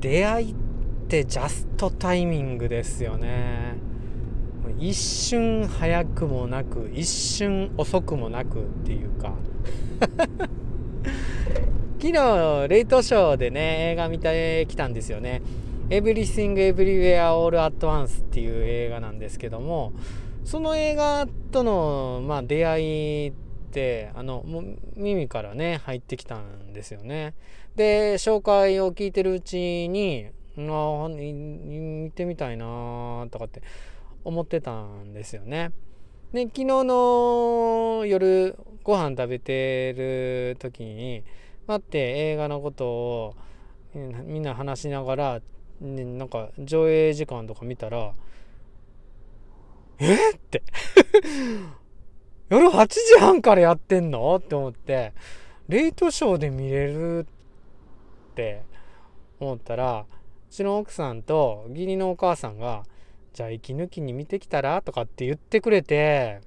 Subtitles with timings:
[0.00, 0.54] 出会いっ
[1.08, 3.76] てジャストタイミングですよね。
[4.78, 9.34] 一瞬早くもなく一瞬遅くもなくっていうか。
[12.00, 15.42] 昨日レイトショーでね映画見てきたんですよね
[15.90, 19.92] 「Everything Everywhere All at Once」っていう映画なんですけども
[20.44, 23.32] その映画との、まあ、出会いっ
[23.72, 27.34] てあのもう耳からね入ってきたんですよね。
[27.78, 33.62] で紹介を聞いてるうちにあ見てみたいなとかって
[34.24, 35.70] 思ってたんですよね。
[36.32, 41.22] で昨日の夜ご飯食べてる時に
[41.68, 43.34] 待って映画のことを
[43.94, 45.40] みんな話しながら、
[45.80, 48.12] ね、なんか上映時間とか見たら
[50.00, 50.32] え？
[50.32, 50.64] って。
[52.50, 54.34] 夜8時半からやってんの？
[54.34, 55.12] って思って
[55.68, 57.37] レイトショーで見れるって
[58.38, 58.62] って
[59.40, 60.06] 思ったら
[60.48, 62.84] うちの奥さんと義理のお母さんが
[63.34, 66.40] 「じゃあ息抜きに見てきたら?」とかって言ってくれて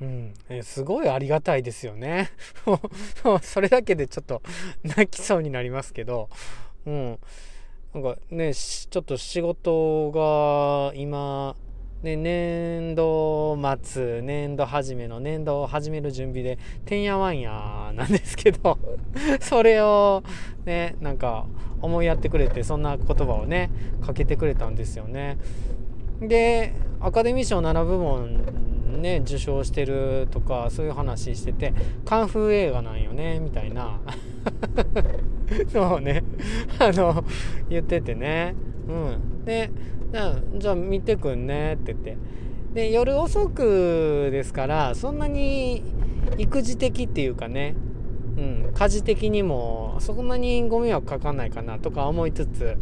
[0.00, 2.30] うん、すごいありがたいですよね。
[3.42, 4.42] それだけでちょっと
[4.84, 6.28] 泣きそうになりますけど、
[6.86, 7.18] うん、
[7.94, 11.56] なんかねちょっと仕事が今
[12.02, 18.78] ね、年度末、年度始めの年度を始める準備で、てんやわんやなんですけど
[19.40, 20.22] それを
[20.64, 21.46] ね、なんか
[21.82, 25.38] 思いやってくれて、そんな言葉をね、かけてくれたんですよね。
[26.20, 28.44] で、アカデミー賞7部門
[29.00, 31.74] ね、受賞してるとか、そういう話してて、
[32.04, 34.00] カンフー映画なんよね、みたいな
[35.74, 36.22] のをね、
[36.78, 37.24] あの、
[37.68, 38.54] 言っててね。
[38.88, 39.20] うん。
[39.48, 39.70] で、
[40.58, 42.16] じゃあ見てくんねって言って。
[42.74, 45.82] で夜遅くですからそんなに
[46.36, 47.74] 育児的っていうかね、
[48.36, 52.76] うん、家事的にもそんなにご迷惑かかんないかなとか思いつつ、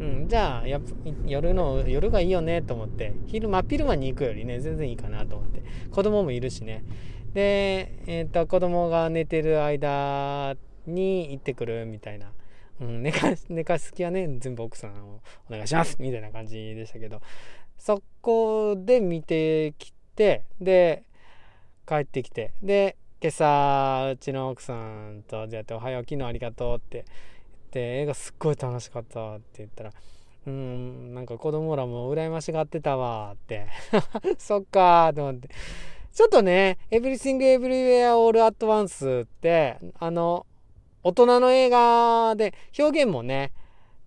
[0.00, 0.80] うん、じゃあや
[1.24, 3.14] 夜の夜がいいよねと思って。
[3.26, 5.62] 昼真っ昼間に行くよりね全然いいかなと思って。
[5.92, 6.84] 子供もいるしね。
[7.32, 10.56] で、えーと、と子供が寝てる間
[10.86, 12.32] に行ってくるみたいな。
[12.80, 17.20] うん、寝か 寝かすきはね全部奥さんをお願いしますみたいな感じでしたけど
[17.76, 21.04] そこで見てきてで
[21.86, 27.06] 帰ってきてで今朝うちの奥さんと出会って「おはよう昨日ありがとう」って言っ
[27.70, 29.92] て映画すっごい楽しかったって言ったら
[30.46, 33.66] 「うんなんか子供らも羨ましがってたわ」って
[34.38, 35.48] そっかーと思って。
[36.18, 40.46] ちょっとね「Everything Everywhere All at Once」ってあの
[41.08, 43.52] 大人の映画で表現もね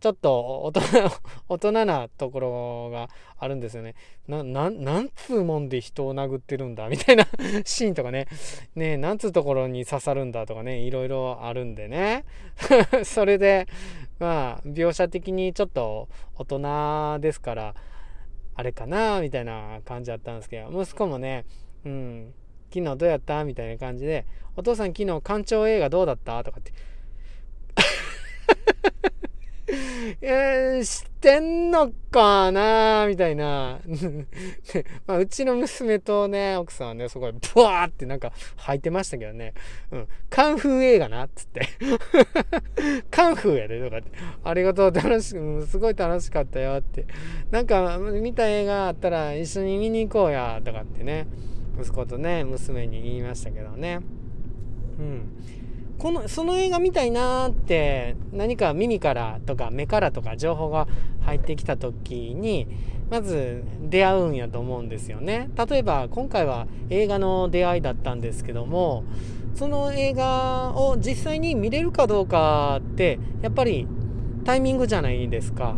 [0.00, 0.80] ちょっと大人
[1.48, 3.94] 大人なところがあるんですよね。
[4.26, 7.26] な、ななんつうもんで人を殴ってるんだみたいな
[7.64, 8.26] シーンとかね。
[8.74, 12.24] ねなんつうところに刺さるんだとかね、いろいろあるんでね。
[13.04, 13.66] それで、
[14.18, 17.74] まあ、描写的にちょっと大人ですから、
[18.54, 21.44] あれかなみたいな感じだったんですけど、息子もね、
[21.84, 22.34] うん、
[22.72, 23.44] 昨日どうやった？
[23.44, 24.24] みたいな感じで、
[24.56, 26.42] お父さん昨日館長映画どうだった？
[26.44, 26.72] とかって。
[30.22, 33.06] えー、知ってんのかな？
[33.06, 33.78] みたいな。
[35.06, 39.54] まあ、うちの娘とね、奥さんはね、そこでブワーってなんか吐いてましたけどね。
[39.92, 40.08] うん。
[40.28, 41.24] カンフー映画な？
[41.26, 41.68] っつって。
[43.12, 44.10] カンフーやで、とかって。
[44.42, 47.06] ありがとう、楽しく、すごい楽しかったよって。
[47.52, 51.28] なんか、見た映画あったら一緒に見に行こうや、とかってね。
[51.80, 54.00] 息子とね娘に言いましたけどね。
[54.98, 55.22] うん。
[55.98, 60.88] このその映画見たいなーって何か耳からとか目からとか情報が
[61.20, 62.66] 入ってきた時に
[63.10, 65.50] まず出会うんやと思うんですよね。
[65.68, 69.04] 例えば今回は映画の出会いだったんですけども
[69.54, 73.86] その映画を実際に見れるかどうかってやっぱり
[74.44, 75.76] タイミングじゃないですか。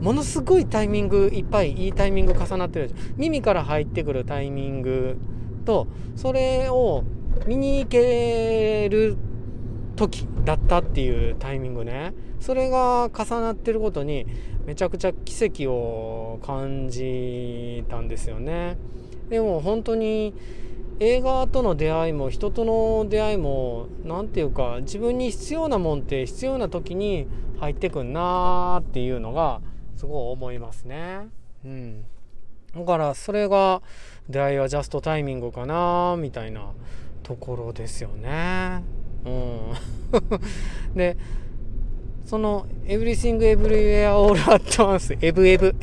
[0.00, 5.18] ものすごいタイミングいっぱいいいタイミング重なってる耳から入ってくるタイミング
[5.64, 7.04] とそれを
[7.46, 9.16] 見に行ける
[9.96, 12.12] 時だったっていうタイミングね。
[12.40, 14.26] それが重なってることに
[14.66, 18.76] めちゃくちゃ奇跡を感じたんですよね。
[19.30, 20.34] でも本当に
[21.00, 27.26] 映画との出会いも人との出会いも何て言うか自分に必要なもんって必要な時に
[27.58, 29.60] 入ってくんなーっていうのが
[29.96, 31.28] すごい思いますね。
[31.64, 32.04] うん。
[32.74, 33.82] だからそれが
[34.28, 36.72] 出会いはジャストタイミングかなみたいな
[37.22, 38.82] ところですよね。
[39.24, 39.72] うん。
[40.94, 41.16] で、
[42.26, 45.74] その Everything Everywhere All at Once エブエブ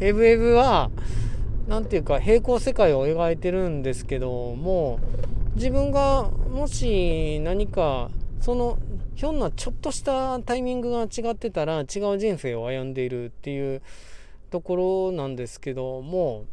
[0.00, 0.90] エブエブは
[1.68, 4.98] 何ていうか平行世界を描いてるんですけども
[5.54, 8.10] 自分がもし何か
[8.40, 8.78] その
[9.16, 11.86] ひょんなちょっとしたタイミングが違ってたら違う
[12.18, 13.80] 人生を歩んでいるっていう
[14.50, 16.44] ところなんですけども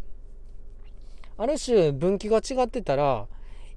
[1.38, 3.26] ある種分岐が違ってたら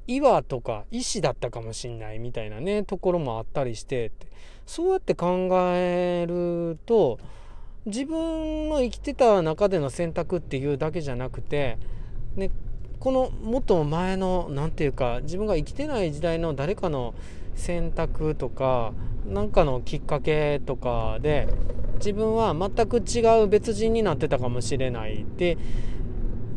[0.06, 4.12] 岩とか石だったかもしんないみたいなねところもあったりして
[4.66, 7.18] そうやって考えると
[7.86, 11.78] 自分の生きてた中での選択っていうだけじゃなくて、
[12.36, 12.52] ね、
[13.00, 17.14] このもっと前の何て言うか自分が生きてない時代の誰かの
[17.56, 18.92] 選択とか
[19.26, 21.48] 何かのきっかけとかで
[21.96, 25.58] 自分は全く違う別人になってたかもしれないって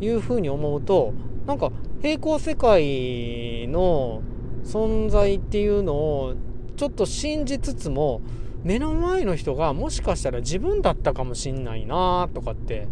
[0.00, 1.12] いうふうに思うと
[1.46, 4.22] なんか平行世界の
[4.64, 6.34] 存在っていうのを
[6.76, 8.20] ちょっと信じつつも
[8.62, 12.88] 目の前の人がもしかしたら自分だったかもしんないなとかって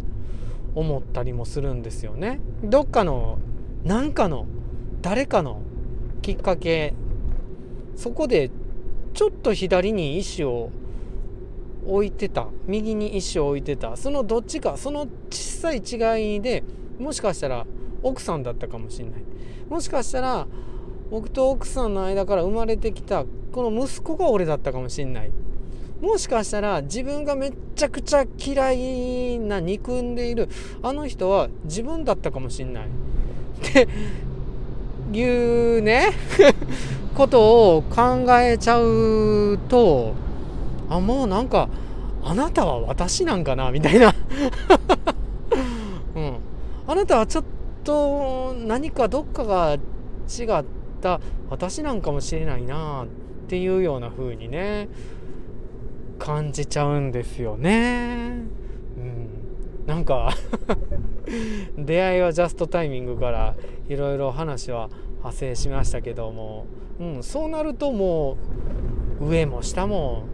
[0.75, 2.41] 思ったりもするんですよね。
[2.63, 3.39] どっかの
[3.85, 4.47] 何かの
[5.03, 5.63] 誰かの
[6.23, 6.95] きっかけ
[7.99, 8.49] そこで
[9.13, 10.71] ちょっと左に石を
[11.85, 12.47] 置いてた。
[12.69, 13.97] 右に石を置いてた。
[13.97, 14.77] そのどっちか。
[14.77, 16.63] その小さい違いで
[17.01, 17.67] もしかしたら
[18.05, 19.23] 奥さんだったかもしれない。
[19.69, 20.47] もしかしたら
[21.11, 25.33] 僕と奥さんの間から生まれてきたこの息子が俺だったかもしれない。
[26.01, 30.49] もしかしたら自分がめっちゃくちゃ嫌いな憎んでいる
[30.83, 32.87] あの人は自分だったかもしれない。
[32.87, 32.89] っ
[33.73, 33.89] て
[35.13, 36.13] いうね。
[37.19, 40.15] ことを考えちゃうと
[40.89, 41.69] あもうなんか
[42.23, 44.15] あなたは私なんかなみたいな。
[46.15, 46.37] うん、
[46.87, 47.45] あなたはちょっ
[47.83, 49.79] と何かどっかが違
[50.61, 50.65] っ
[51.01, 51.21] た
[51.51, 53.07] 私なんかもしれないなっ
[53.49, 54.89] ていうような風にね
[56.21, 58.45] 感じちゃうんですよね。
[58.97, 59.29] うん、
[59.87, 60.31] なんか
[61.77, 63.57] 出会いはジャストタイミングから
[63.89, 64.89] いろいろ話は
[65.19, 66.67] 派生しましたけども、
[66.99, 68.37] うん、そうなるとも
[69.21, 70.25] う上も下も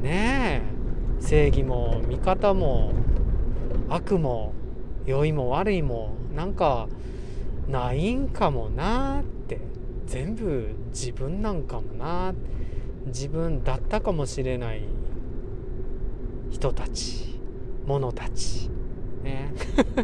[0.00, 0.62] ね
[1.20, 2.92] え正義も味方も
[3.88, 4.54] 悪も
[5.06, 6.88] 良いも悪いもなんか
[7.68, 9.60] ないんかもなって。
[10.06, 12.34] 全部自分なんかもな。
[13.06, 14.82] 自分だったかもしれない
[16.50, 17.40] 人たち
[17.86, 18.70] 物たち。
[19.22, 19.52] ね。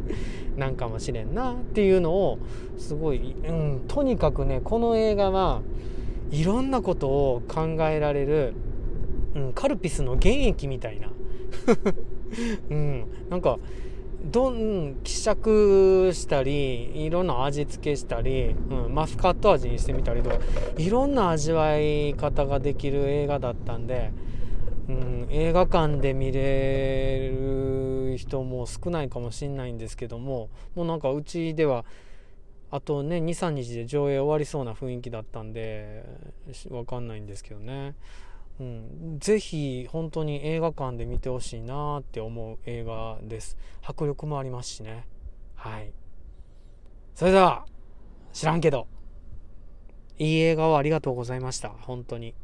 [0.56, 2.38] なんかもしれんなっていうのを
[2.78, 5.62] すごい、うん、とにかくねこの映画は
[6.30, 8.54] いろんなことを考えられる、
[9.34, 11.10] うん、カルピスの原液みたいな、
[12.70, 13.58] うん、なんか
[14.24, 20.30] どん希釈したりいろんな味付けしたり、うん、マスカット味にしてみたりと
[20.76, 24.10] いろんな味わい方ができる映画だったんで、
[24.88, 27.77] うん、映画館で見れる
[28.18, 31.84] 人も少ないかもしんないんですけどももうなんかうちでは
[32.70, 36.04] あとね23日で上映終わりそうな雰囲気だったんで
[36.68, 37.94] わかんないんですけどね。
[38.60, 43.56] うん、ぜひ本当に映画館で見てほしいなって思う映画です。
[43.82, 45.06] 迫力もありますしね。
[45.54, 45.92] はい。
[47.14, 47.66] それでは
[48.32, 48.88] 知らんけど。
[50.18, 51.68] いい映画をありがとうございました。
[51.68, 52.34] 本当に。